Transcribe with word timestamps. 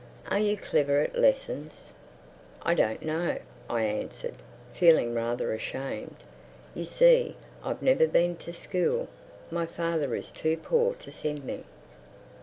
"Are 0.31 0.39
you 0.39 0.57
clever 0.57 1.01
at 1.01 1.15
lessons?" 1.15 1.93
"I 2.63 2.73
don't 2.73 3.03
know," 3.03 3.37
I 3.69 3.83
answered, 3.83 4.33
feeling 4.73 5.13
rather 5.13 5.53
ashamed. 5.53 6.15
"You 6.73 6.85
see, 6.85 7.35
I've 7.63 7.83
never 7.83 8.07
been 8.07 8.35
to 8.37 8.51
school. 8.51 9.09
My 9.51 9.67
father 9.67 10.15
is 10.15 10.31
too 10.31 10.57
poor 10.57 10.95
to 10.95 11.11
send 11.11 11.43
me." 11.45 11.65